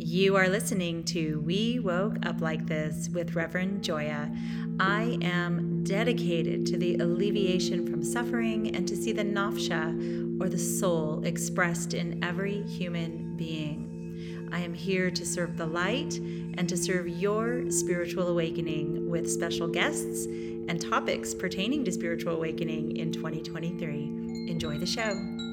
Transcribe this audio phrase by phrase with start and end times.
[0.00, 4.30] You are listening to We Woke Up Like This with Reverend Joya.
[4.78, 10.56] I am dedicated to the alleviation from suffering and to see the Naphsha or the
[10.56, 14.48] soul expressed in every human being.
[14.52, 19.66] I am here to serve the light and to serve your spiritual awakening with special
[19.66, 24.46] guests and topics pertaining to spiritual awakening in 2023.
[24.48, 25.47] Enjoy the show.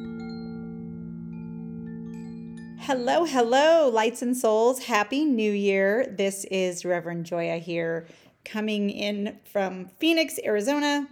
[2.88, 4.84] Hello, hello, lights and souls.
[4.84, 6.06] Happy New Year.
[6.06, 8.06] This is Reverend Joya here,
[8.44, 11.08] coming in from Phoenix, Arizona,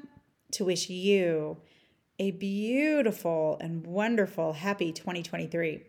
[0.51, 1.57] to wish you
[2.19, 5.81] a beautiful and wonderful, happy 2023.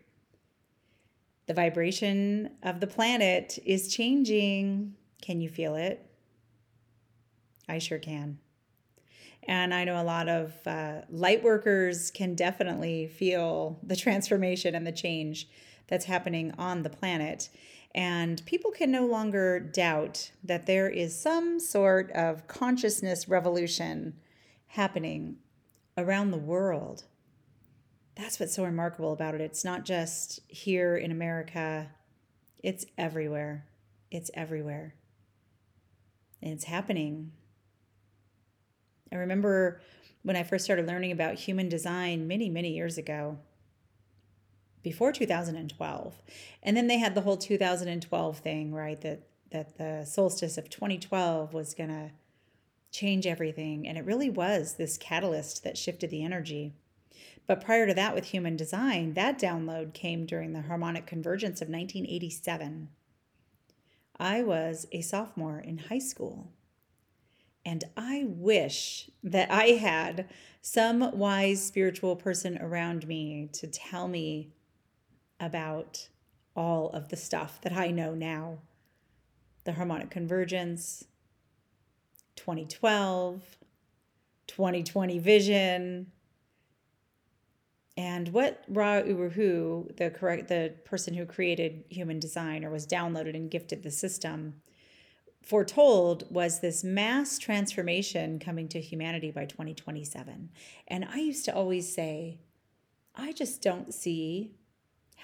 [1.45, 4.95] The vibration of the planet is changing.
[5.21, 6.03] Can you feel it?
[7.69, 8.39] I sure can.
[9.47, 14.87] And I know a lot of uh, light workers can definitely feel the transformation and
[14.87, 15.47] the change
[15.87, 17.49] that's happening on the planet.
[17.93, 24.15] And people can no longer doubt that there is some sort of consciousness revolution
[24.67, 25.37] happening
[25.97, 27.05] around the world.
[28.15, 29.41] That's what's so remarkable about it.
[29.41, 31.89] It's not just here in America,
[32.61, 33.65] it's everywhere.
[34.11, 34.95] It's everywhere.
[36.41, 37.31] And it's happening.
[39.11, 39.81] I remember
[40.23, 43.37] when I first started learning about human design many, many years ago,
[44.85, 46.21] before 2012.
[46.61, 49.01] And then they had the whole 2012 thing, right?
[49.01, 52.11] That that the solstice of 2012 was going to
[52.91, 56.73] change everything, and it really was this catalyst that shifted the energy.
[57.47, 61.67] But prior to that with human design, that download came during the harmonic convergence of
[61.67, 62.89] 1987.
[64.19, 66.51] I was a sophomore in high school.
[67.65, 70.27] And I wish that I had
[70.61, 74.51] some wise spiritual person around me to tell me
[75.45, 76.09] about
[76.55, 78.59] all of the stuff that I know now
[79.65, 81.05] the harmonic convergence,
[82.35, 83.57] 2012,
[84.47, 86.11] 2020 vision.
[87.97, 92.85] And what Ra Uru Hu, the correct the person who created human design or was
[92.85, 94.61] downloaded and gifted the system,
[95.41, 100.49] foretold was this mass transformation coming to humanity by 2027.
[100.87, 102.39] And I used to always say,
[103.15, 104.51] I just don't see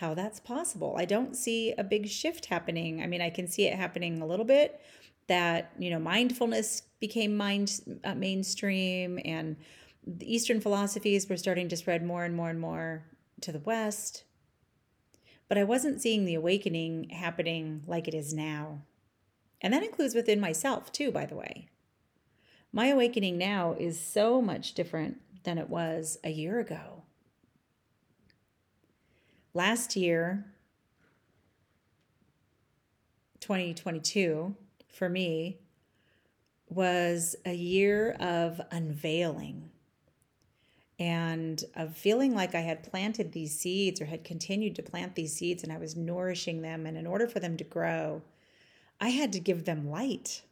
[0.02, 0.96] how that's possible.
[0.98, 3.04] I don't see a big shift happening.
[3.04, 4.82] I mean, I can see it happening a little bit
[5.28, 9.56] that, you know, mindfulness became mind uh, mainstream and
[10.06, 13.06] the Eastern philosophies were starting to spread more and more and more
[13.42, 14.24] to the West.
[15.48, 18.82] But I wasn't seeing the awakening happening like it is now.
[19.62, 21.70] And that includes within myself, too, by the way.
[22.74, 27.01] My awakening now is so much different than it was a year ago
[29.54, 30.46] last year,
[33.40, 34.56] 2022,
[34.88, 35.58] for me,
[36.70, 39.70] was a year of unveiling
[40.98, 45.34] and of feeling like I had planted these seeds or had continued to plant these
[45.34, 46.86] seeds and I was nourishing them.
[46.86, 48.22] And in order for them to grow,
[49.00, 50.44] I had to give them light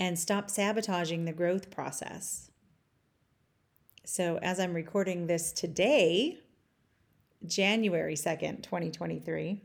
[0.00, 2.50] and stop sabotaging the growth process.
[4.04, 6.41] So, as I'm recording this today,
[7.46, 9.60] January 2nd, 2023.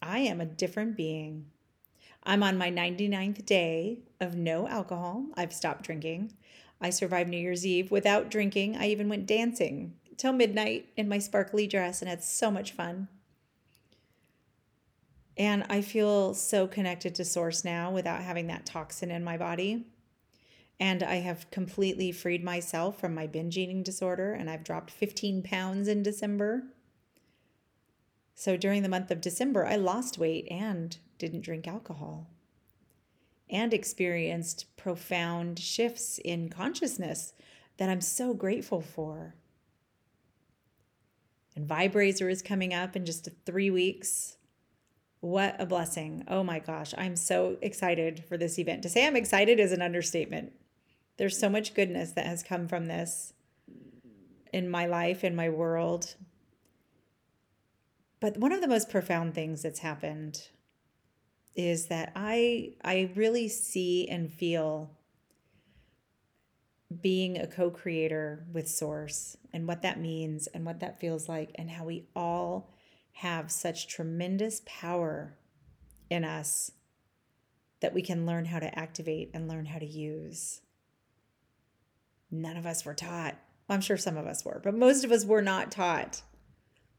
[0.00, 1.46] I am a different being.
[2.24, 5.26] I'm on my 99th day of no alcohol.
[5.36, 6.34] I've stopped drinking.
[6.80, 8.76] I survived New Year's Eve without drinking.
[8.76, 13.08] I even went dancing till midnight in my sparkly dress and had so much fun.
[15.36, 19.86] And I feel so connected to Source now without having that toxin in my body.
[20.82, 25.44] And I have completely freed myself from my binge eating disorder, and I've dropped 15
[25.44, 26.64] pounds in December.
[28.34, 32.26] So during the month of December, I lost weight and didn't drink alcohol
[33.48, 37.32] and experienced profound shifts in consciousness
[37.76, 39.36] that I'm so grateful for.
[41.54, 44.36] And Vibrator is coming up in just three weeks.
[45.20, 46.24] What a blessing.
[46.26, 48.82] Oh my gosh, I'm so excited for this event.
[48.82, 50.54] To say I'm excited is an understatement.
[51.16, 53.32] There's so much goodness that has come from this
[54.52, 56.14] in my life, in my world.
[58.20, 60.48] But one of the most profound things that's happened
[61.54, 64.90] is that I I really see and feel
[67.00, 71.70] being a co-creator with source and what that means and what that feels like and
[71.70, 72.70] how we all
[73.12, 75.36] have such tremendous power
[76.10, 76.72] in us
[77.80, 80.60] that we can learn how to activate and learn how to use
[82.32, 83.36] none of us were taught.
[83.68, 86.22] Well, I'm sure some of us were, but most of us were not taught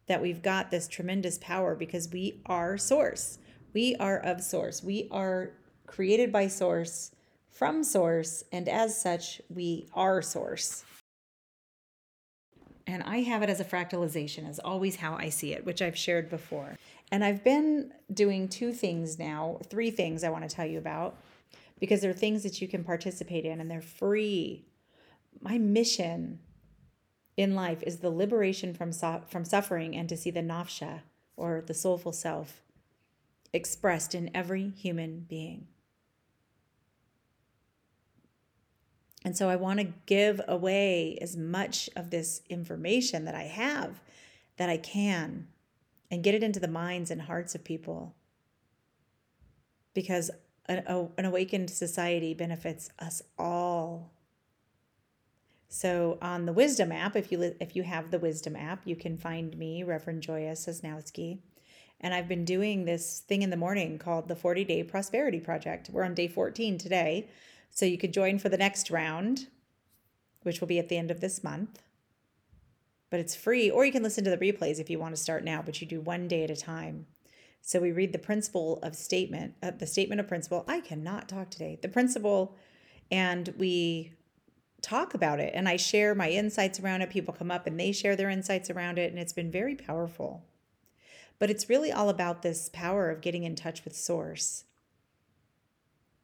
[0.07, 3.39] that we've got this tremendous power because we are source.
[3.73, 4.83] We are of source.
[4.83, 5.51] We are
[5.87, 7.11] created by source,
[7.51, 10.83] from source, and as such, we are source.
[12.85, 15.97] And I have it as a fractalization, as always how I see it, which I've
[15.97, 16.75] shared before.
[17.11, 21.17] And I've been doing two things now, three things I want to tell you about,
[21.79, 24.65] because they're things that you can participate in and they're free.
[25.43, 26.39] My mission
[27.35, 28.93] in life is the liberation from,
[29.27, 31.01] from suffering and to see the Naphsha,
[31.35, 32.61] or the soulful self,
[33.51, 35.67] expressed in every human being.
[39.25, 43.99] And so I want to give away as much of this information that I have
[44.57, 45.47] that I can
[46.09, 48.15] and get it into the minds and hearts of people.
[49.93, 50.31] Because
[50.67, 54.12] an, an awakened society benefits us all.
[55.73, 59.17] So on the Wisdom app, if you if you have the Wisdom app, you can
[59.17, 61.39] find me, Reverend Joya Sosnowski.
[61.99, 65.89] And I've been doing this thing in the morning called the 40 Day Prosperity Project.
[65.91, 67.27] We're on day 14 today.
[67.71, 69.47] So you could join for the next round,
[70.43, 71.81] which will be at the end of this month.
[73.09, 75.43] But it's free, or you can listen to the replays if you want to start
[75.43, 77.07] now, but you do one day at a time.
[77.61, 80.65] So we read the principle of statement, uh, the statement of principle.
[80.67, 81.79] I cannot talk today.
[81.81, 82.55] The principle,
[83.09, 84.13] and we
[84.83, 85.53] talk about it.
[85.55, 87.09] And I share my insights around it.
[87.09, 89.09] People come up and they share their insights around it.
[89.09, 90.45] And it's been very powerful.
[91.39, 94.65] But it's really all about this power of getting in touch with Source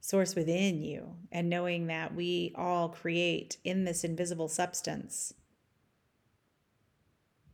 [0.00, 5.34] source within you and knowing that we all create in this invisible substance.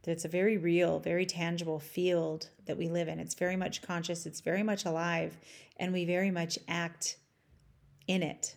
[0.06, 3.18] It's a very real, very tangible field that we live in.
[3.18, 5.36] It's very much conscious, it's very much alive,
[5.78, 7.16] and we very much act
[8.06, 8.54] in it.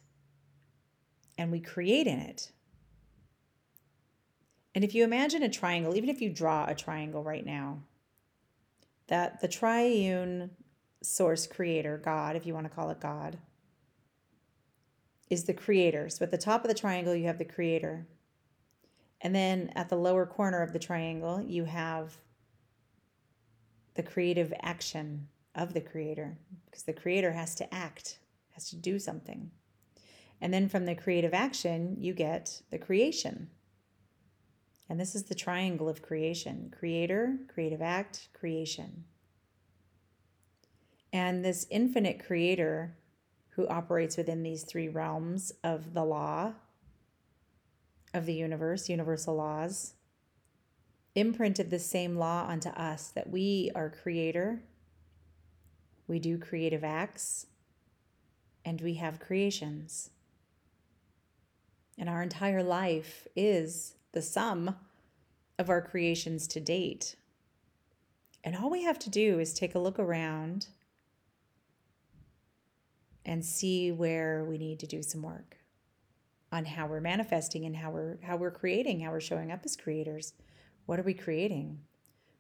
[1.40, 2.52] And we create in it.
[4.76, 7.80] And if you imagine a triangle, even if you draw a triangle right now,
[9.08, 10.52] that the triune
[11.02, 13.38] source creator, God, if you want to call it God,
[15.30, 16.10] is the creator.
[16.10, 18.06] So at the top of the triangle, you have the creator.
[19.22, 22.18] And then at the lower corner of the triangle, you have
[23.94, 28.20] the creative action of the creator because the creator has to act,
[28.52, 29.52] has to do something.
[30.42, 33.50] And then from the creative action, you get the creation.
[34.90, 39.04] And this is the triangle of creation creator, creative act, creation.
[41.12, 42.96] And this infinite creator
[43.52, 46.54] who operates within these three realms of the law
[48.14, 49.94] of the universe, universal laws,
[51.16, 54.64] imprinted the same law onto us that we are creator,
[56.08, 57.48] we do creative acts,
[58.64, 60.12] and we have creations.
[62.00, 64.76] And our entire life is the sum
[65.60, 67.18] of our creations to date.
[68.44, 70.68] And all we have to do is take a look around
[73.26, 75.58] and see where we need to do some work
[76.54, 79.76] on how we're manifesting and how we're how we're creating, how we're showing up as
[79.76, 80.34] creators.
[80.86, 81.82] What are we creating?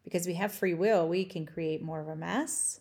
[0.06, 2.80] Because we have free will, we can create more of a mess.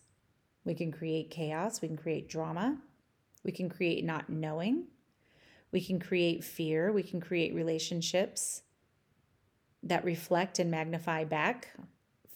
[0.65, 2.79] We can create chaos, we can create drama.
[3.45, 4.85] We can create not knowing.
[5.71, 8.63] We can create fear, we can create relationships
[9.83, 11.69] that reflect and magnify back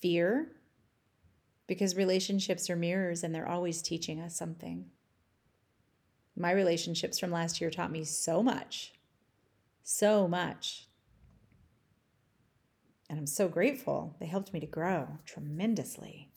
[0.01, 0.53] fear
[1.67, 4.87] because relationships are mirrors and they're always teaching us something.
[6.37, 8.93] My relationships from last year taught me so much,
[9.83, 10.89] so much.
[13.09, 14.17] And I'm so grateful.
[14.19, 16.31] They helped me to grow tremendously.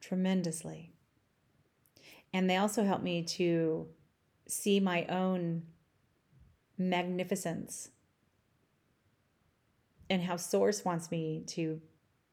[0.00, 0.92] Tremendously.
[2.32, 3.88] And they also helped me to
[4.50, 5.62] see my own
[6.76, 7.90] magnificence
[10.08, 11.80] and how Source wants me to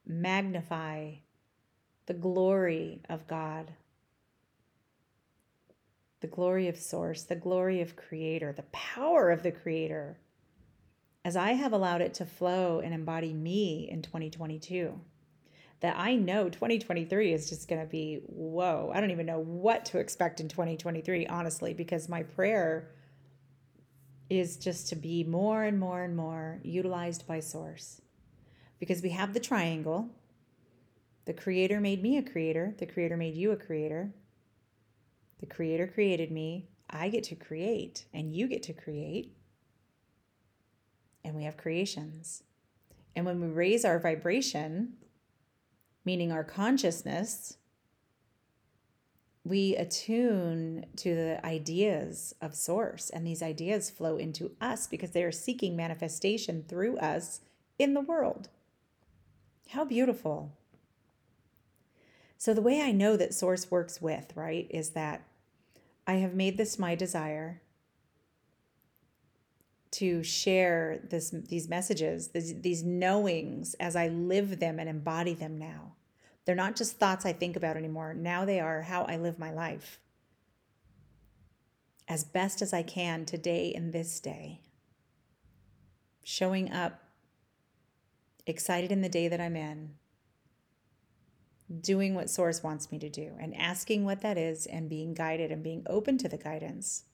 [0.06, 1.12] magnify
[2.06, 3.72] the glory of God
[6.20, 10.18] the glory of Source, the glory of Creator, the power of the Creator,
[11.24, 15.00] as I have allowed it to flow and embody me in 2022.
[15.80, 18.90] That I know 2023 is just going to be whoa.
[18.92, 22.90] I don't even know what to expect in 2023, honestly, because my prayer
[24.28, 28.00] is just to be more and more and more utilized by Source.
[28.78, 30.10] Because we have the triangle.
[31.24, 34.12] The Creator made me a creator, the Creator made you a creator.
[35.40, 36.68] The Creator created me.
[36.90, 39.36] I get to create, and you get to create.
[41.22, 42.42] And we have creations.
[43.14, 44.94] And when we raise our vibration,
[46.08, 47.58] meaning our consciousness,
[49.44, 55.22] we attune to the ideas of Source, and these ideas flow into us because they
[55.22, 57.40] are seeking manifestation through us
[57.78, 58.48] in the world.
[59.68, 60.56] How beautiful.
[62.38, 65.28] So, the way I know that Source works with, right, is that
[66.06, 67.60] I have made this my desire
[69.90, 75.58] to share this, these messages, these, these knowings as I live them and embody them
[75.58, 75.92] now.
[76.48, 78.14] They're not just thoughts I think about anymore.
[78.14, 80.00] Now they are how I live my life
[82.08, 84.62] as best as I can today in this day.
[86.24, 87.02] Showing up
[88.46, 89.90] excited in the day that I'm in,
[91.82, 95.52] doing what Source wants me to do, and asking what that is, and being guided
[95.52, 97.04] and being open to the guidance.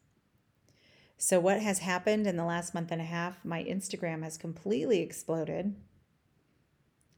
[1.18, 3.44] So, what has happened in the last month and a half?
[3.44, 5.74] My Instagram has completely exploded.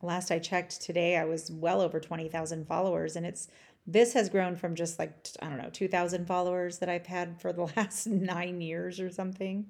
[0.02, 3.48] Last I checked today, I was well over 20,000 followers, and it's
[3.86, 7.52] this has grown from just like i don't know 2000 followers that i've had for
[7.52, 9.66] the last nine years or something.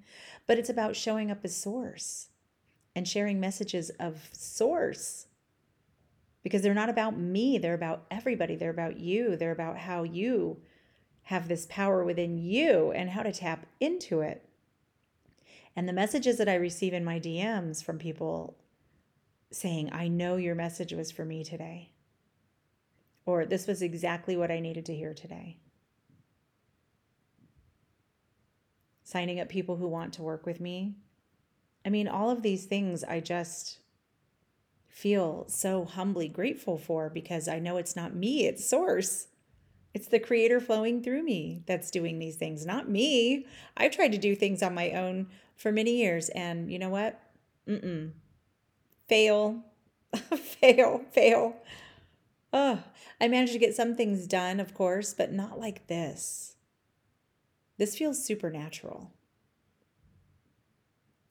[0.47, 2.29] But it's about showing up as source
[2.95, 5.27] and sharing messages of source.
[6.43, 10.61] Because they're not about me they're about everybody they're about you they're about how you
[11.25, 14.49] have this power within you and how to tap into it.
[15.75, 18.57] And the messages that i receive in my dms from people
[19.51, 21.91] saying i know your message was for me today
[23.27, 25.59] or this was exactly what I needed to hear today.
[29.03, 30.95] Signing up people who want to work with me.
[31.85, 33.79] I mean, all of these things I just
[34.89, 39.27] feel so humbly grateful for because I know it's not me, it's Source.
[39.93, 43.47] It's the creator flowing through me that's doing these things, not me.
[43.77, 47.19] I've tried to do things on my own for many years, and you know what?
[47.67, 48.11] Mm-mm.
[49.09, 49.63] Fail,
[50.15, 51.57] fail, fail.
[52.53, 52.83] Oh,
[53.21, 56.57] I managed to get some things done, of course, but not like this.
[57.79, 59.13] This feels supernatural.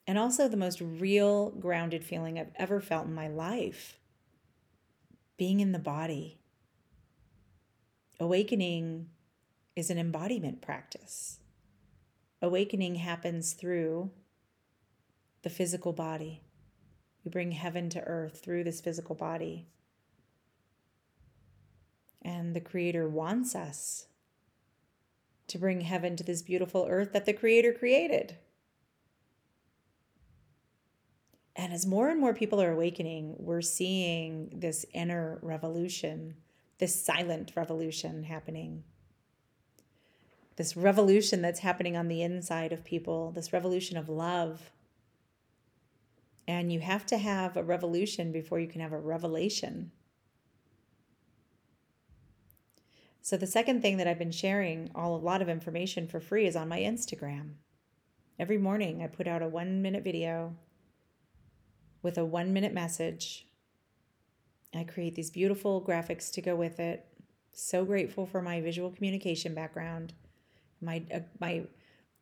[0.08, 3.98] And also the most real, grounded feeling I've ever felt in my life
[5.38, 6.40] being in the body.
[8.20, 9.10] Awakening
[9.76, 11.40] is an embodiment practice.
[12.42, 14.12] Awakening happens through
[15.42, 16.45] the physical body.
[17.26, 19.66] We bring heaven to earth through this physical body.
[22.22, 24.06] And the Creator wants us
[25.48, 28.38] to bring heaven to this beautiful earth that the Creator created.
[31.56, 36.36] And as more and more people are awakening, we're seeing this inner revolution,
[36.80, 38.84] this silent revolution happening.
[40.58, 44.72] This revolution that's happening on the inside of people, this revolution of love.
[46.48, 49.92] And you have to have a revolution before you can have a revelation.
[53.22, 56.46] So the second thing that I've been sharing all a lot of information for free
[56.46, 57.54] is on my Instagram.
[58.38, 60.56] Every morning I put out a 1 minute video
[62.04, 63.48] with a 1 minute message.
[64.76, 67.08] I create these beautiful graphics to go with it.
[67.52, 70.14] So grateful for my visual communication background,
[70.80, 71.66] my uh, my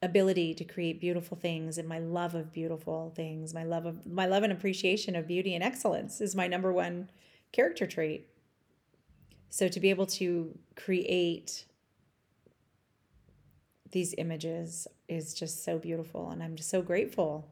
[0.03, 3.53] ability to create beautiful things and my love of beautiful things.
[3.53, 7.10] My love of my love and appreciation of beauty and excellence is my number one
[7.51, 8.27] character trait.
[9.50, 11.65] So to be able to create
[13.91, 16.29] these images is just so beautiful.
[16.31, 17.48] And I'm just so grateful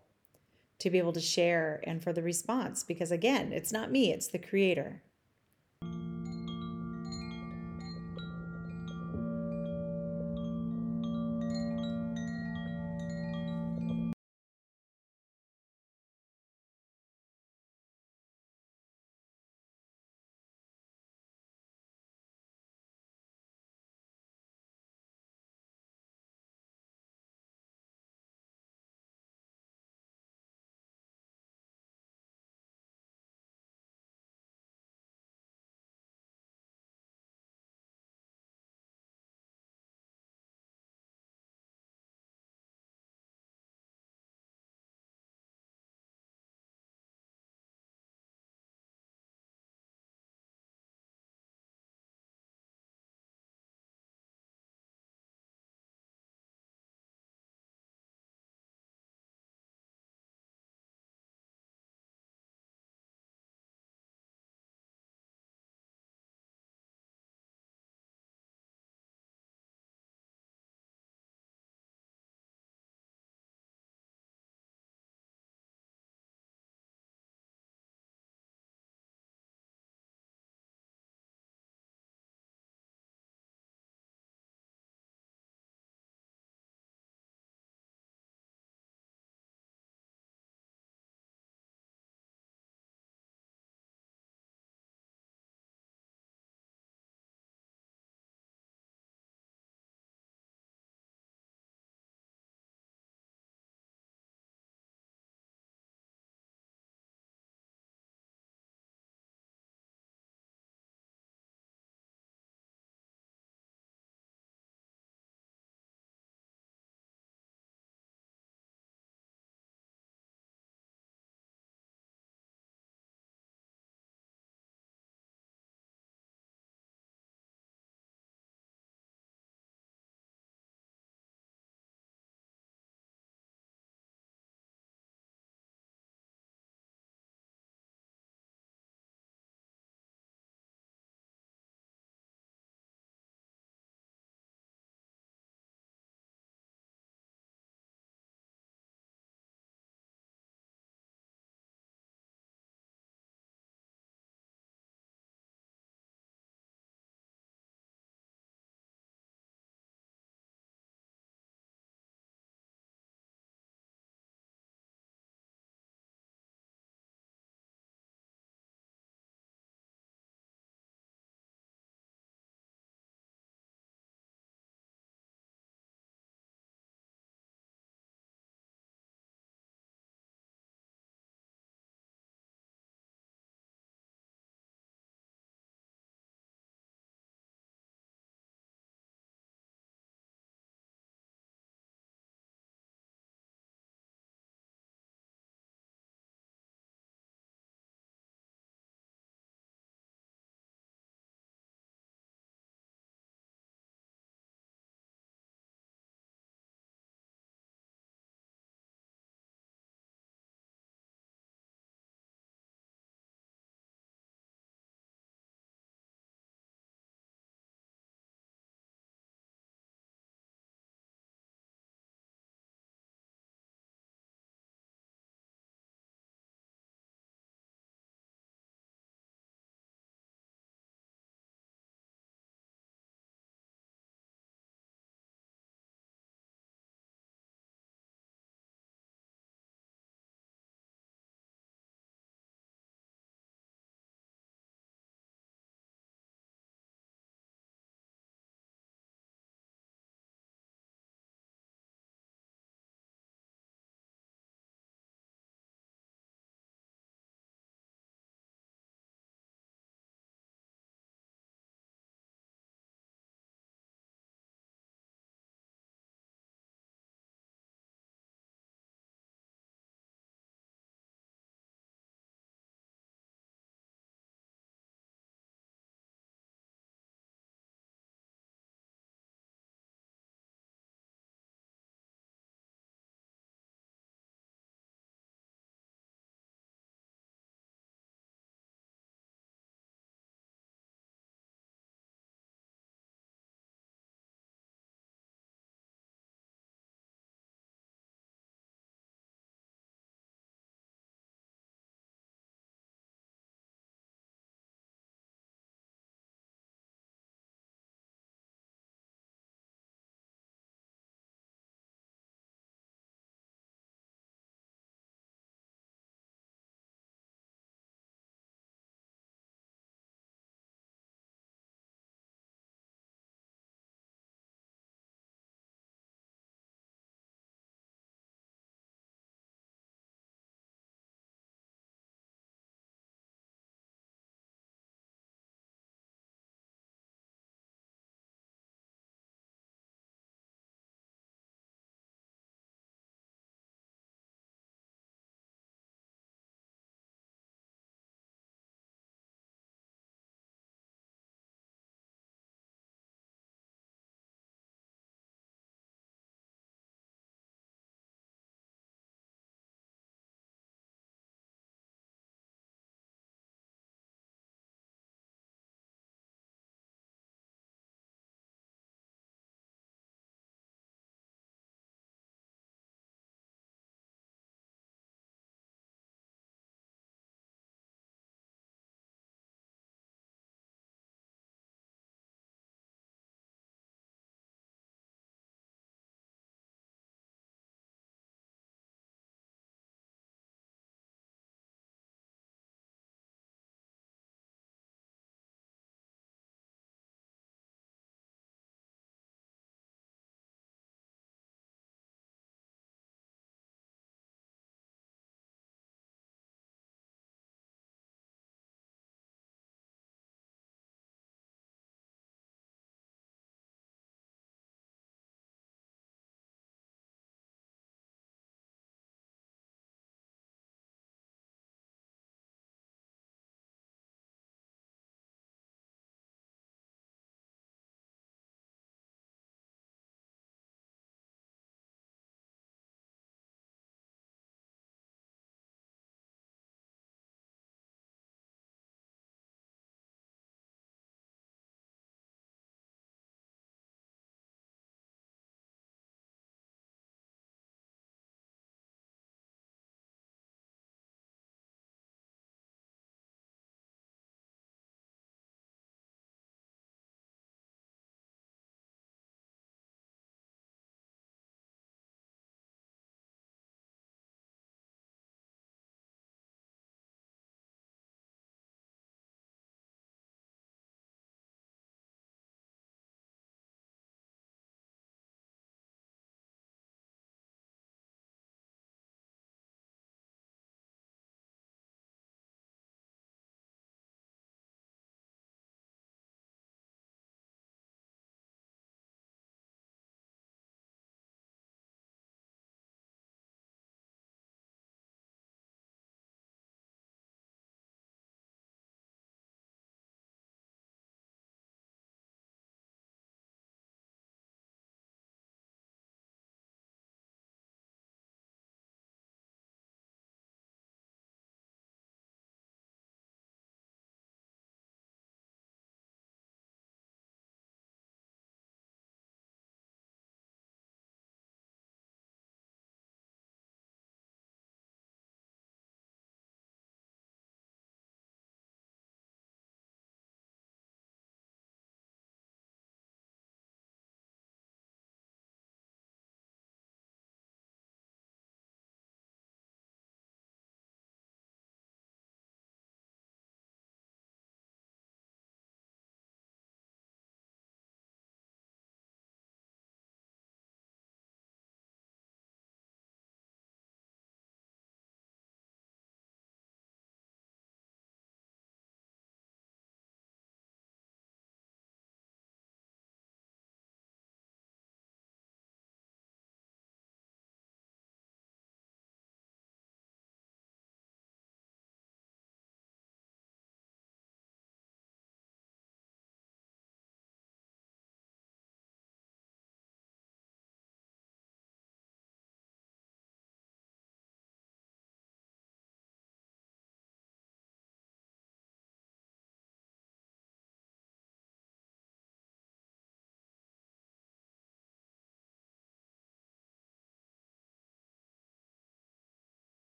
[0.79, 4.27] to be able to share and for the response because, again, it's not me, it's
[4.27, 5.03] the creator.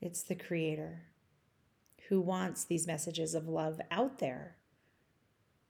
[0.00, 1.02] It's the Creator
[2.08, 4.56] who wants these messages of love out there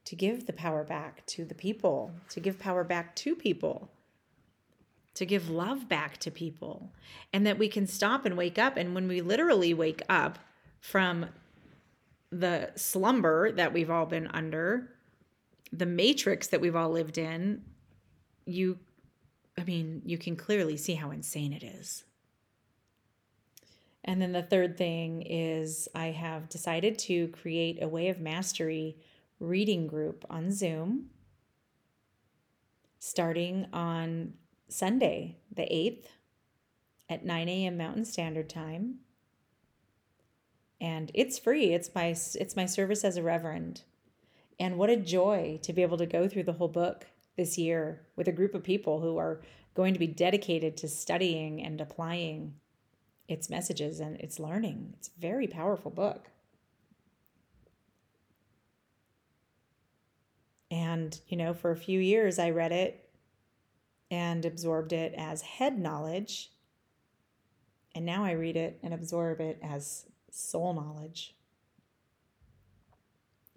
[0.05, 3.91] to give the power back to the people, to give power back to people,
[5.13, 6.91] to give love back to people,
[7.31, 8.77] and that we can stop and wake up.
[8.77, 10.39] And when we literally wake up
[10.79, 11.27] from
[12.31, 14.89] the slumber that we've all been under,
[15.71, 17.61] the matrix that we've all lived in,
[18.45, 18.79] you,
[19.57, 22.03] I mean, you can clearly see how insane it is.
[24.03, 28.97] And then the third thing is I have decided to create a way of mastery
[29.39, 31.09] reading group on Zoom
[33.01, 34.31] starting on
[34.69, 36.05] Sunday, the 8th
[37.09, 37.75] at 9 a.m.
[37.75, 38.99] Mountain Standard Time.
[40.79, 41.73] And it's free.
[41.73, 43.83] It's my it's my service as a reverend.
[44.59, 48.01] And what a joy to be able to go through the whole book this year
[48.15, 49.41] with a group of people who are
[49.73, 52.53] going to be dedicated to studying and applying
[53.27, 54.93] its messages and its learning.
[54.97, 56.29] It's a very powerful book.
[60.69, 63.09] And, you know, for a few years I read it
[64.09, 66.51] and absorbed it as head knowledge.
[67.93, 71.35] And now I read it and absorb it as soul knowledge.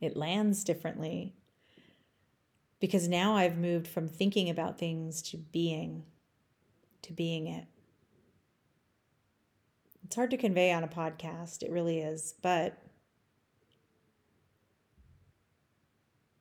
[0.00, 1.34] It lands differently
[2.80, 6.04] because now I've moved from thinking about things to being,
[7.02, 7.64] to being it.
[10.04, 12.78] It's hard to convey on a podcast, it really is, but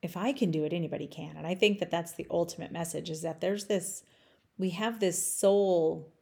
[0.02, 1.36] if I can do it, anybody can.
[1.36, 4.02] And I think that that's the ultimate message is that there's this,
[4.58, 6.12] we have this soul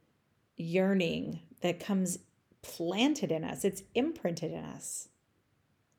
[0.57, 2.20] yearning that comes
[2.62, 5.09] planted in us, it's imprinted in us.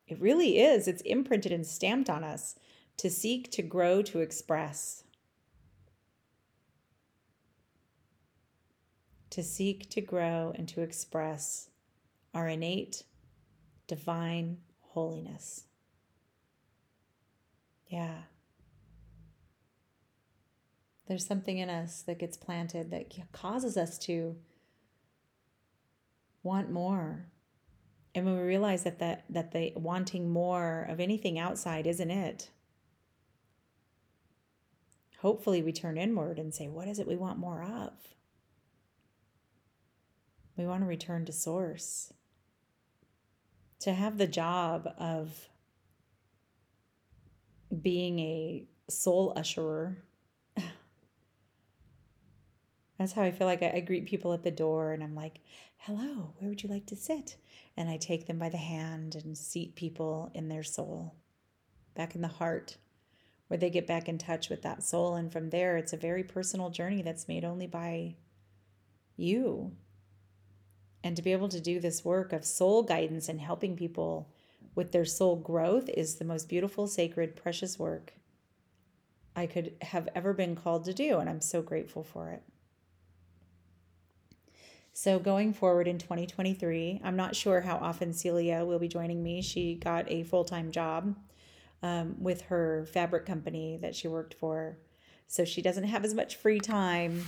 [0.08, 0.88] It really is.
[0.88, 2.56] It's imprinted and stamped on us
[2.98, 5.04] to seek, to grow, to express.
[9.34, 11.70] To seek, to grow, and to express
[12.36, 13.02] our innate
[13.88, 15.64] divine holiness.
[17.88, 18.14] Yeah.
[21.08, 24.36] There's something in us that gets planted that causes us to
[26.44, 27.26] want more.
[28.14, 32.52] And when we realize that that, that the wanting more of anything outside isn't it,
[35.18, 37.94] hopefully we turn inward and say, what is it we want more of?
[40.58, 42.14] We want to return to source.
[43.82, 45.50] To have the job of
[47.82, 49.98] being a soul usherer.
[52.98, 55.40] That's how I feel like I, I, greet people at the door and I'm like,
[55.78, 57.38] hello, where would you like to sit?
[57.76, 61.16] And I take them by the hand and seat people in their soul,
[61.96, 62.78] back in the heart,
[63.48, 65.16] where they get back in touch with that soul.
[65.16, 68.16] And from there, it's a very personal journey that's made only by
[69.18, 69.72] you.
[71.04, 74.30] And to be able to do this work of soul guidance and helping people
[74.74, 78.14] with their soul growth is the most beautiful, sacred, precious work
[79.36, 81.20] I could have ever been called to do.
[81.20, 82.44] And I'm so grateful for it.
[84.96, 89.42] So, going forward in 2023, I'm not sure how often Celia will be joining me.
[89.42, 91.16] She got a full time job
[91.82, 94.78] um, with her fabric company that she worked for.
[95.28, 97.26] So, she doesn't have as much free time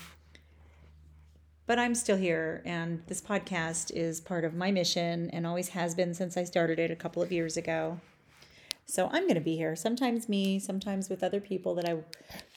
[1.68, 5.96] but I'm still here, and this podcast is part of my mission and always has
[5.96, 8.00] been since I started it a couple of years ago.
[8.86, 11.98] So I'm going to be here, sometimes me, sometimes with other people that I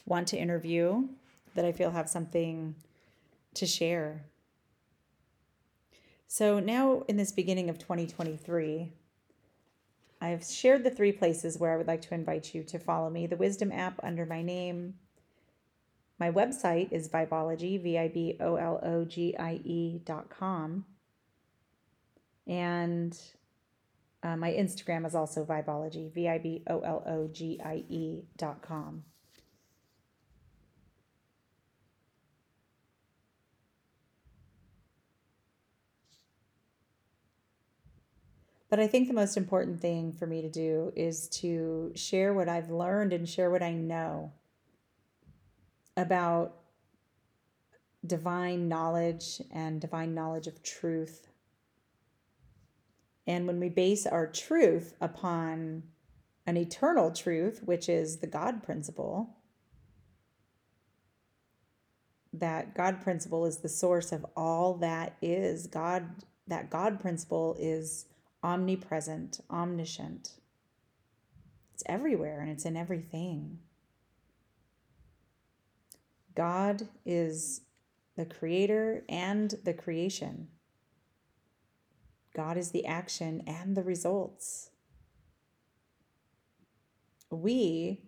[0.05, 1.09] want to interview,
[1.55, 2.75] that I feel have something
[3.55, 4.25] to share.
[6.27, 8.93] So now, in this beginning of 2023,
[10.21, 13.27] I've shared the three places where I would like to invite you to follow me
[13.27, 14.95] the Wisdom app under my name,
[16.19, 20.85] my website is Vibologie, V I B O L O G I E dot com.
[22.47, 23.17] And
[24.23, 28.25] uh, my Instagram is also Vibologie, V I B O L O G I E
[28.37, 29.05] dot com.
[38.71, 42.51] But I think the most important thing for me to do is to share what
[42.51, 44.33] I've learned and share what I know
[45.99, 46.55] about
[48.07, 51.29] divine knowledge and divine knowledge of truth.
[53.27, 55.83] And when we base our truth upon
[56.47, 59.37] an eternal truth, which is the God principle,
[62.33, 65.67] that God principle is the source of all that is.
[65.67, 66.09] God,
[66.47, 68.07] that God principle is
[68.43, 70.31] omnipresent, omniscient.
[71.75, 73.59] It's everywhere and it's in everything.
[76.39, 77.63] God is
[78.17, 80.47] the creator and the creation.
[82.33, 84.71] God is the action and the results.
[87.29, 88.03] We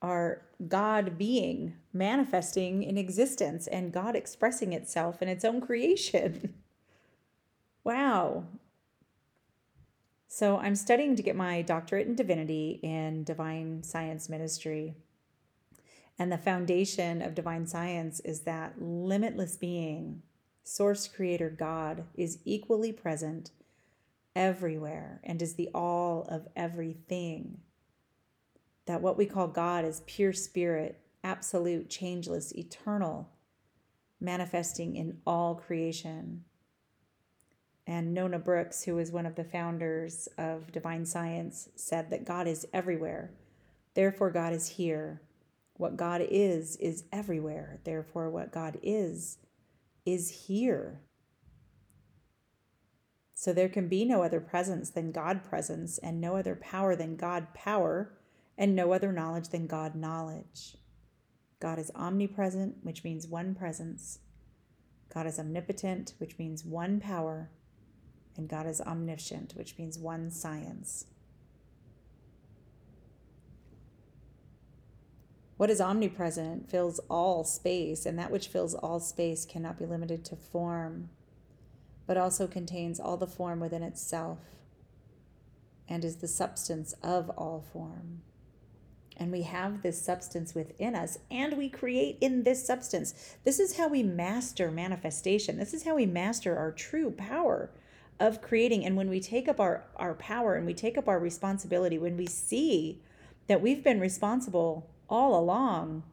[0.00, 6.54] are God being manifesting in existence and God expressing itself in its own creation.
[7.84, 8.44] wow.
[10.28, 14.94] So I'm studying to get my doctorate in divinity in divine science ministry.
[16.20, 20.20] And the foundation of divine science is that limitless being,
[20.62, 23.52] source creator God, is equally present
[24.36, 27.62] everywhere and is the all of everything
[28.84, 33.30] that what we call God is pure spirit, absolute, changeless, eternal,
[34.20, 36.44] manifesting in all creation.
[37.86, 42.46] And Nona Brooks, who was one of the founders of Divine Science, said that God
[42.46, 43.30] is everywhere.
[43.94, 45.22] Therefore, God is here.
[45.80, 47.80] What God is, is everywhere.
[47.84, 49.38] Therefore, what God is,
[50.04, 51.00] is here.
[53.32, 57.16] So there can be no other presence than God presence, and no other power than
[57.16, 58.12] God power
[58.58, 60.76] and no other knowledge than God knowledge.
[61.60, 64.18] God is omnipresent, which means one presence.
[65.08, 67.48] God is omnipotent, which means one power.
[68.36, 71.06] And God is omniscient, which means one science.
[75.60, 80.24] What is omnipresent fills all space, and that which fills all space cannot be limited
[80.24, 81.10] to form,
[82.06, 84.38] but also contains all the form within itself
[85.86, 88.22] and is the substance of all form
[89.18, 93.36] and we have this substance within us and we create in this substance.
[93.44, 95.58] This is how we master manifestation.
[95.58, 97.70] This is how we master our true power
[98.18, 98.86] of creating.
[98.86, 102.16] And when we take up our, our power and we take up our responsibility, when
[102.16, 103.02] we see
[103.46, 106.04] that we've been responsible all along,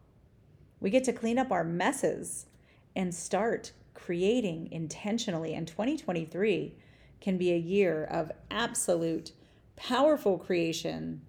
[0.82, 2.48] we get to clean up our messes
[2.96, 5.54] and start creating intentionally.
[5.54, 6.74] And 2023
[7.22, 9.32] can be a year of absolute
[9.76, 11.22] powerful creation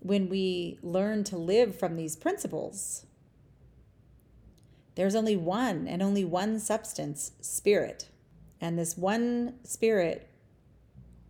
[0.00, 3.06] when we learn to live from these principles.
[4.94, 8.08] There's only one and only one substance, spirit.
[8.60, 10.28] And this one spirit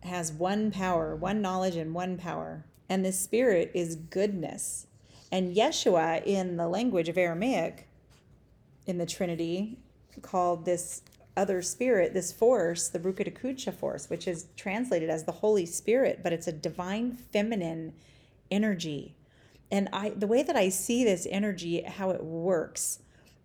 [0.03, 2.65] has one power, one knowledge, and one power.
[2.89, 4.87] And this spirit is goodness.
[5.33, 7.87] And Yeshua, in the language of Aramaic,
[8.85, 9.79] in the Trinity,
[10.21, 11.01] called this
[11.35, 16.33] other spirit, this force, the HaKodesh force, which is translated as the Holy Spirit, but
[16.33, 17.93] it's a divine feminine
[18.51, 19.15] energy.
[19.71, 22.99] And I the way that I see this energy, how it works,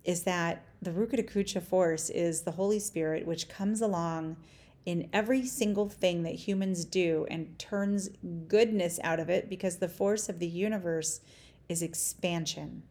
[0.04, 4.36] is that the HaKodesh force is the Holy Spirit, which comes along
[4.84, 8.10] in every single thing that humans do and turns
[8.46, 11.22] goodness out of it because the force of the universe
[11.68, 12.82] is expansion,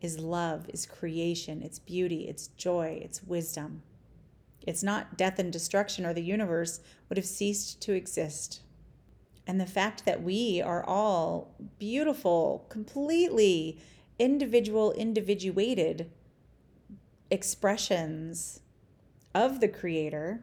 [0.00, 3.82] is love, is creation, it's beauty, it's joy, it's wisdom.
[4.66, 8.62] It's not death and destruction, or the universe would have ceased to exist
[9.46, 13.78] and the fact that we are all beautiful, completely
[14.18, 16.10] individual, individuated
[17.30, 18.60] expressions
[19.34, 20.42] of the Creator,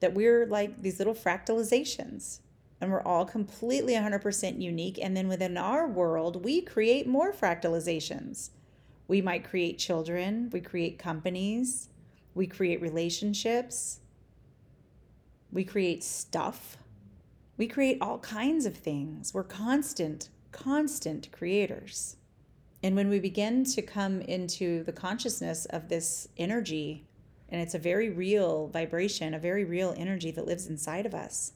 [0.00, 2.40] that we're like these little fractalizations
[2.84, 4.98] and we're all completely 100% unique.
[5.02, 8.50] And then within our world, we create more fractalizations.
[9.08, 11.88] We might create children, we create companies,
[12.34, 14.00] we create relationships,
[15.52, 16.78] we create stuff
[17.56, 19.32] we create all kinds of things.
[19.32, 22.16] We're constant, constant creators.
[22.82, 27.06] And when we begin to come into the consciousness of this energy,
[27.48, 31.52] and it's a very real vibration, a very real energy that lives inside of us,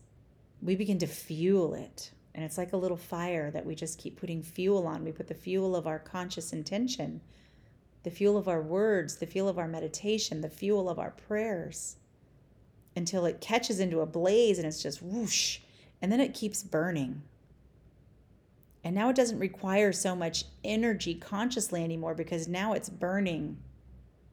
[0.63, 2.11] we begin to fuel it.
[2.35, 5.05] And it's like a little fire that we just keep putting fuel on.
[5.05, 7.21] We put the fuel of our conscious intention,
[8.05, 11.97] the fuel of our words, the fuel of our meditation, the fuel of our prayers
[12.95, 15.61] until it catches into a blaze and it's just whoosh
[16.01, 17.23] and then it keeps burning.
[18.85, 23.59] And now it doesn't require so much energy consciously anymore because now it's burning.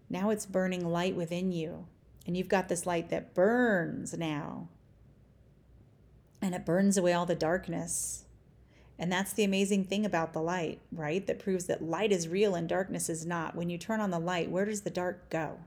[0.10, 1.88] Now it's burning light within you.
[2.28, 4.70] And you've got this light that burns now.
[6.46, 8.26] And it burns away all the darkness.
[9.00, 11.26] And that's the amazing thing about the light, right?
[11.26, 13.56] That proves that light is real and darkness is not.
[13.56, 15.58] When you turn on the light, where does the dark go?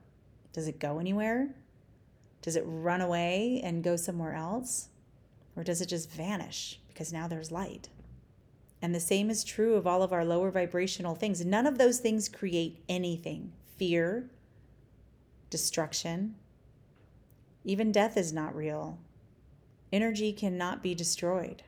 [0.52, 1.52] Does it go anywhere?
[2.42, 4.90] Does it run away and go somewhere else?
[5.56, 7.88] Or does it just vanish because now there's light?
[8.80, 11.44] And the same is true of all of our lower vibrational things.
[11.44, 14.30] None of those things create anything fear,
[15.50, 16.36] destruction.
[17.64, 19.00] Even death is not real.
[19.92, 21.62] Energy cannot be destroyed,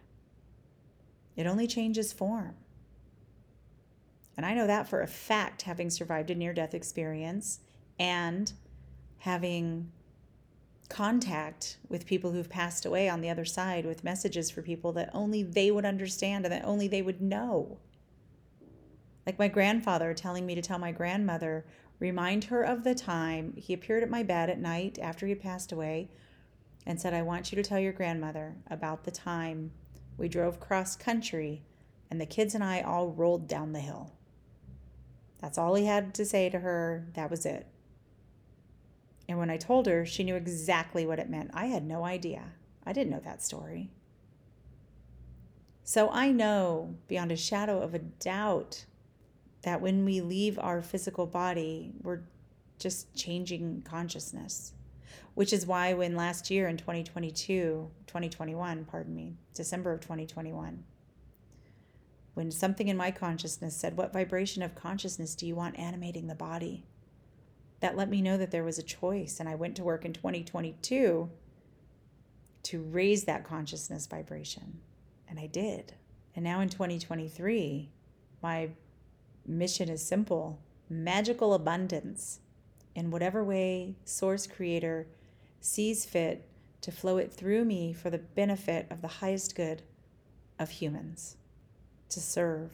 [1.37, 2.55] it only changes form.
[4.37, 7.61] And I know that for a fact, having survived a near death experience
[7.99, 8.53] and
[9.19, 9.91] having
[10.89, 15.11] contact with people who've passed away on the other side with messages for people that
[15.15, 17.79] only they would understand and that only they would know.
[19.25, 21.65] Like my grandfather telling me to tell my grandmother,
[21.99, 25.43] remind her of the time he appeared at my bed at night after he had
[25.43, 26.11] passed away
[26.87, 29.73] and said, I want you to tell your grandmother about the time
[30.17, 31.63] we drove cross country
[32.11, 34.13] and the kids and I all rolled down the hill.
[35.39, 37.07] That's all he had to say to her.
[37.15, 37.67] That was it.
[39.29, 41.51] And when I told her, she knew exactly what it meant.
[41.55, 42.43] I had no idea.
[42.85, 43.91] I didn't know that story.
[45.85, 48.85] So I know beyond a shadow of a doubt
[49.63, 52.21] that when we leave our physical body, we're
[52.79, 54.73] just changing consciousness.
[55.41, 60.85] Which is why when last year in 2022, 2021, pardon me, December of 2021,
[62.35, 66.35] when something in my consciousness said, What vibration of consciousness do you want animating the
[66.35, 66.85] body?
[67.81, 69.41] That let me know that there was a choice.
[69.41, 71.31] And I went to work in 2022
[72.63, 74.81] to raise that consciousness vibration.
[75.27, 75.95] And I did.
[76.37, 77.89] And now in 2023,
[78.43, 78.69] my
[79.47, 80.61] mission is simple
[80.91, 82.41] magical abundance
[82.95, 85.07] in whatever way Source Creator
[85.61, 86.47] sees fit
[86.81, 89.83] to flow it through me for the benefit of the highest good
[90.59, 91.37] of humans
[92.09, 92.71] to serve.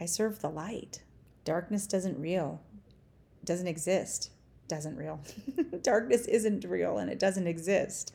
[0.00, 1.02] I serve the light.
[1.44, 2.60] Darkness doesn't real.
[3.44, 4.30] Doesn't exist.
[4.68, 5.20] Doesn't real.
[5.82, 8.12] Darkness isn't real and it doesn't exist.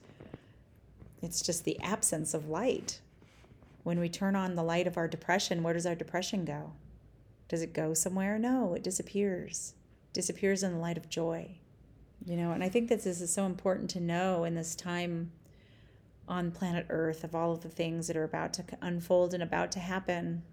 [1.22, 3.00] It's just the absence of light.
[3.84, 6.74] When we turn on the light of our depression, where does our depression go?
[7.48, 8.38] Does it go somewhere?
[8.38, 9.74] No, it disappears.
[10.14, 11.58] Disappears in the light of joy.
[12.26, 15.32] You know, and I think that this is so important to know in this time
[16.28, 19.72] on planet Earth of all of the things that are about to unfold and about
[19.74, 20.44] to happen.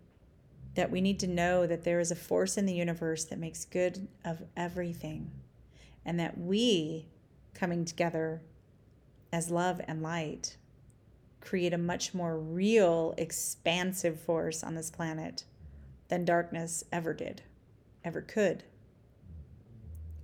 [0.75, 3.65] That we need to know that there is a force in the universe that makes
[3.65, 5.31] good of everything,
[6.05, 7.09] and that we,
[7.55, 8.43] coming together
[9.33, 10.57] as love and light,
[11.41, 15.45] create a much more real, expansive force on this planet
[16.09, 17.43] than darkness ever did,
[18.05, 18.65] ever could.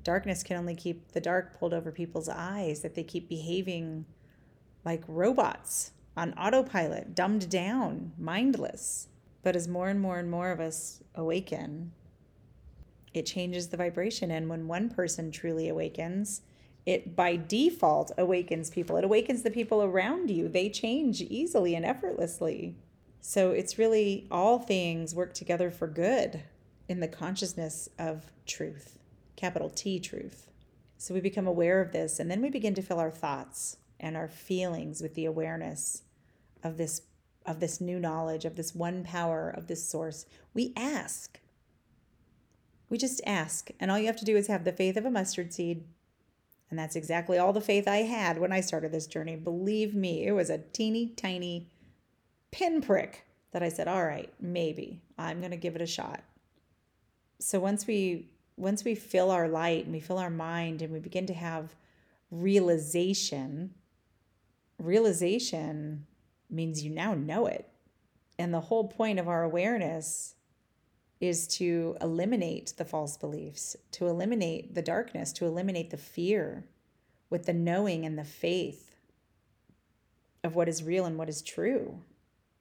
[0.05, 4.05] Darkness can only keep the dark pulled over people's eyes, that they keep behaving
[4.85, 9.09] like robots on autopilot, dumbed down, mindless.
[9.43, 11.93] But as more and more and more of us awaken,
[13.15, 14.31] it changes the vibration.
[14.31, 16.43] And when one person truly awakens,
[16.85, 18.97] it by default awakens people.
[18.97, 20.49] It awakens the people around you.
[20.49, 22.77] They change easily and effortlessly.
[23.21, 26.43] So it's really all things work together for good
[26.89, 28.99] in the consciousness of truth,
[29.37, 30.49] capital T truth.
[30.99, 34.17] So we become aware of this, and then we begin to fill our thoughts and
[34.17, 36.03] our feelings with the awareness
[36.63, 37.03] of this
[37.45, 40.27] of this new knowledge, of this one power, of this source.
[40.55, 41.41] We ask.
[42.89, 45.11] We just ask, and all you have to do is have the faith of a
[45.11, 45.85] mustard seed.
[46.71, 49.37] And that's exactly all the faith I had when I started this journey.
[49.37, 51.69] Believe me, it was a teeny tiny
[52.51, 56.23] pinprick that I said, "All right, maybe I'm going to give it a shot."
[57.41, 58.31] So once we
[58.63, 61.75] once we fill our light and we fill our mind and we begin to have
[62.31, 63.75] realization,
[64.79, 66.07] realization
[66.49, 67.69] means you now know it.
[68.39, 70.35] And the whole point of our awareness
[71.21, 76.65] is to eliminate the false beliefs, to eliminate the darkness, to eliminate the fear
[77.31, 78.97] with the knowing and the faith
[80.45, 82.01] of what is real and what is true.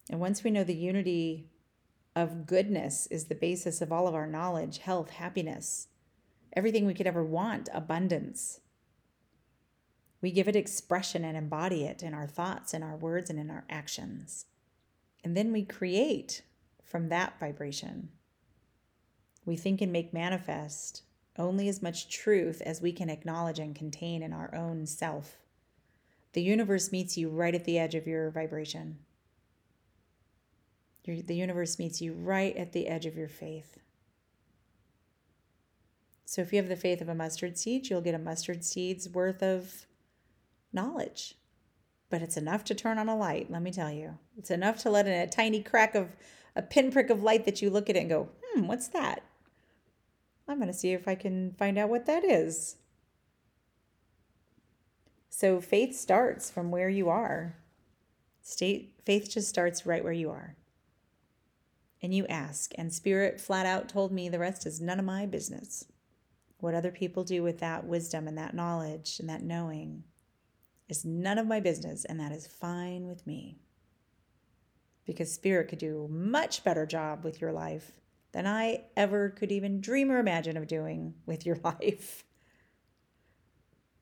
[0.09, 1.47] And once we know the unity
[2.15, 5.87] of goodness is the basis of all of our knowledge, health, happiness,
[6.53, 8.59] everything we could ever want, abundance.
[10.21, 13.49] We give it expression and embody it in our thoughts, in our words, and in
[13.49, 14.45] our actions.
[15.23, 16.43] And then we create
[16.83, 18.09] from that vibration.
[19.45, 21.03] We think and make manifest
[21.37, 25.37] only as much truth as we can acknowledge and contain in our own self.
[26.33, 28.99] The universe meets you right at the edge of your vibration
[31.03, 33.77] the universe meets you right at the edge of your faith.
[36.31, 39.09] So if you have the faith of a mustard seed, you'll get a mustard seed's
[39.09, 39.85] worth of
[40.71, 41.35] knowledge.
[42.09, 44.17] But it's enough to turn on a light, let me tell you.
[44.37, 46.15] It's enough to let in a tiny crack of
[46.55, 49.23] a pinprick of light that you look at it and go, hmm, what's that?
[50.47, 52.77] I'm going to see if I can find out what that is.
[55.27, 57.57] So faith starts from where you are.
[58.41, 60.55] State faith just starts right where you are
[62.01, 62.71] and you ask.
[62.77, 65.87] And Spirit flat out told me the rest is none of my business.
[66.61, 70.03] What other people do with that wisdom and that knowledge and that knowing
[70.87, 73.57] is none of my business, and that is fine with me.
[75.05, 77.99] Because Spirit could do a much better job with your life
[78.31, 82.23] than I ever could even dream or imagine of doing with your life.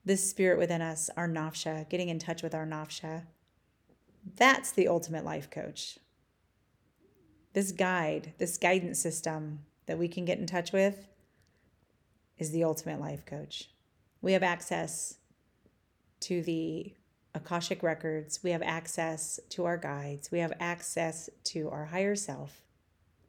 [0.04, 3.24] this spirit within us, our Naphsha, getting in touch with our Naphsha.
[4.36, 6.00] That's the ultimate life coach.
[7.54, 11.09] This guide, this guidance system that we can get in touch with
[12.40, 13.70] is the ultimate life coach.
[14.22, 15.18] We have access
[16.22, 16.94] to the
[17.36, 22.64] Akashic records, we have access to our guides, we have access to our higher self,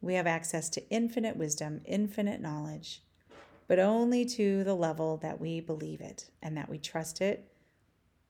[0.00, 3.02] we have access to infinite wisdom, infinite knowledge,
[3.68, 7.52] but only to the level that we believe it and that we trust it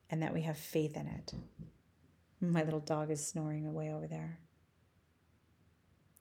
[0.09, 1.33] and that we have faith in it.
[2.41, 4.39] My little dog is snoring away over there.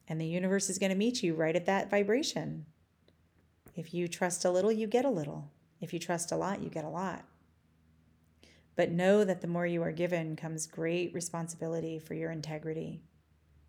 [0.06, 2.66] And the universe is going to meet you right at that vibration.
[3.74, 5.50] If you trust a little, you get a little.
[5.80, 7.24] If you trust a lot, you get a lot.
[8.76, 13.02] But know that the more you are given comes great responsibility for your integrity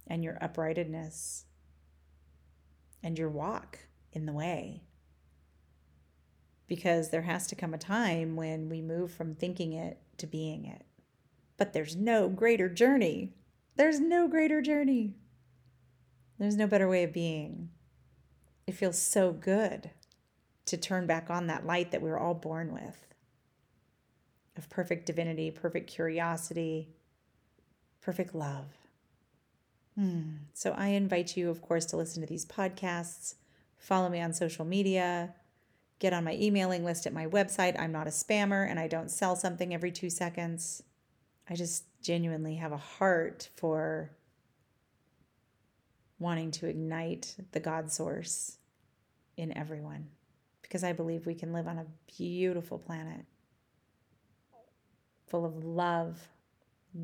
[0.08, 1.46] and your uprightedness
[3.04, 3.80] and your walk
[4.14, 4.84] in the way.
[6.68, 10.66] Because there has to come a time when we move from thinking it to being
[10.66, 10.84] it.
[11.58, 13.34] But there's no greater journey.
[13.76, 15.16] There's no greater journey.
[16.40, 17.70] There's no better way of being.
[18.72, 19.90] It feels so good
[20.64, 23.06] to turn back on that light that we were all born with
[24.56, 26.88] of perfect divinity, perfect curiosity,
[28.00, 28.68] perfect love.
[29.96, 30.36] Hmm.
[30.54, 33.36] So I invite you, of course, to listen to these podcasts,
[33.78, 35.36] follow me on social media,
[36.00, 37.78] get on my emailing list at my website.
[37.78, 40.82] I'm not a spammer and I don't sell something every two seconds.
[41.50, 44.12] I just genuinely have a heart for
[46.20, 48.60] wanting to ignite the God source
[49.38, 50.08] in everyone
[50.62, 51.86] because I believe we can live on a
[52.18, 53.26] beautiful planet
[55.28, 56.28] full of love,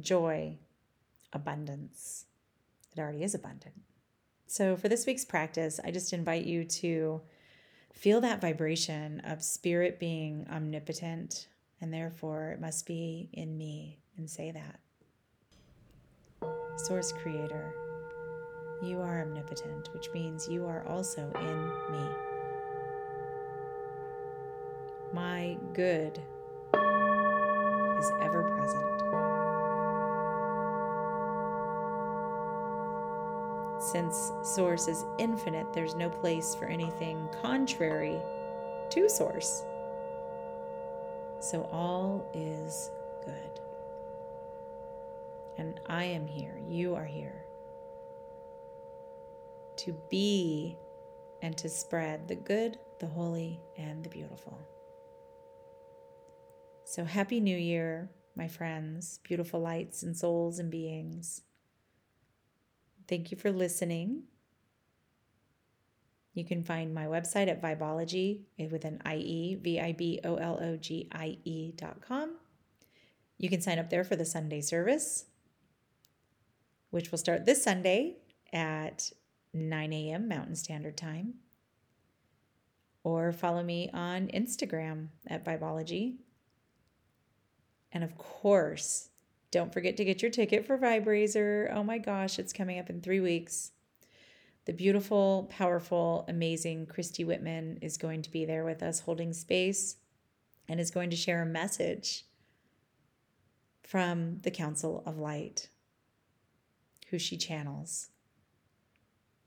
[0.01, 0.57] joy,
[1.32, 2.25] abundance.
[2.95, 3.82] It already is abundant.
[4.47, 7.21] So, for this week's practice, I just invite you to
[7.93, 11.47] feel that vibration of spirit being omnipotent,
[11.82, 14.80] and therefore it must be in me, and say that.
[16.78, 17.73] Source Creator,
[18.82, 22.05] you are omnipotent, which means you are also in me.
[25.11, 26.19] My good
[27.97, 29.01] is ever present.
[33.82, 38.19] Since Source is infinite, there's no place for anything contrary
[38.89, 39.63] to Source.
[41.39, 42.91] So all is
[43.25, 43.34] good.
[45.57, 47.46] And I am here, you are here
[49.88, 50.75] to be
[51.41, 54.59] and to spread the good, the holy, and the beautiful.
[56.83, 61.41] So, Happy New Year, my friends, beautiful lights and souls and beings.
[63.07, 64.23] Thank you for listening.
[66.33, 70.35] You can find my website at Vibologie eh, with an IE, V I B O
[70.35, 72.35] L O G I E dot com.
[73.38, 75.27] You can sign up there for the Sunday service,
[76.89, 78.17] which will start this Sunday
[78.51, 79.11] at
[79.53, 80.27] 9 a.m.
[80.27, 81.35] Mountain Standard Time.
[83.03, 86.17] Or follow me on Instagram at Vibologie.
[87.91, 89.09] and of course,
[89.49, 91.73] don't forget to get your ticket for Vibrazer.
[91.73, 93.71] Oh my gosh, it's coming up in three weeks.
[94.65, 99.95] The beautiful, powerful, amazing Christy Whitman is going to be there with us holding space
[100.67, 102.25] and is going to share a message
[103.83, 105.69] from the Council of Light,
[107.09, 108.09] who she channels.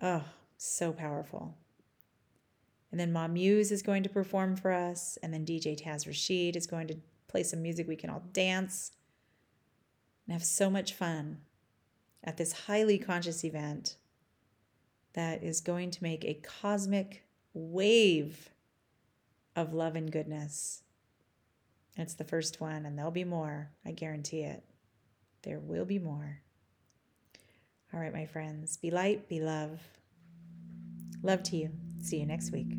[0.03, 0.25] Oh,
[0.57, 1.57] so powerful.
[2.91, 6.57] And then Ma Muse is going to perform for us, and then DJ Taz Rashid
[6.57, 6.97] is going to
[7.29, 8.91] play some music, we can all dance
[10.27, 11.39] and have so much fun
[12.25, 13.97] at this highly conscious event
[15.13, 17.25] that is going to make a cosmic
[17.55, 18.51] wave
[19.57, 20.83] of love and goodness.
[21.97, 23.71] It's the first one, and there'll be more.
[23.85, 24.65] I guarantee it.
[25.43, 26.41] There will be more.
[27.93, 29.81] All right, my friends, be light, be love.
[31.23, 31.71] Love to you.
[32.01, 32.73] See you next week.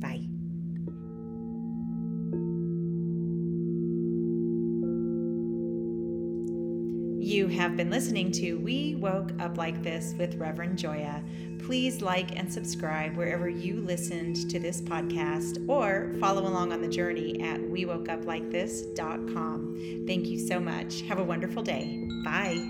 [0.00, 0.26] Bye.
[7.24, 11.22] You have been listening to We Woke Up Like This with Reverend Joya.
[11.58, 16.88] Please like and subscribe wherever you listened to this podcast or follow along on the
[16.88, 20.04] journey at WeWokeUpLikeThis.com.
[20.06, 21.00] Thank you so much.
[21.08, 22.06] Have a wonderful day.
[22.22, 22.62] Bye.